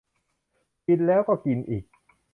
[0.85, 1.83] กินแล้วก็กินอีก